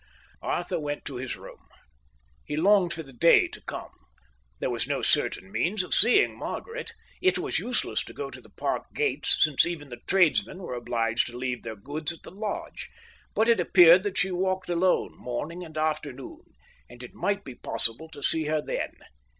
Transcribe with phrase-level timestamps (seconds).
[0.41, 1.67] Arthur went to his room.
[2.43, 3.91] He longed for the day to come.
[4.57, 6.93] There was no certain means of seeing Margaret.
[7.21, 11.27] It was useless to go to the park gates, since even the tradesmen were obliged
[11.27, 12.89] to leave their goods at the lodge;
[13.35, 16.45] but it appeared that she walked alone, morning and afternoon,
[16.89, 18.91] and it might be possible to see her then.